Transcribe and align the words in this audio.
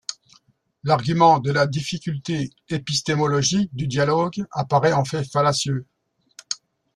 L'argument 0.83 1.37
de 1.37 1.51
la 1.51 1.67
difficulté 1.67 2.49
épistémologique 2.69 3.69
du 3.75 3.85
dialogue 3.85 4.43
apparaît 4.49 4.93
en 4.93 5.05
fait 5.05 5.23
fallacieux. 5.25 5.85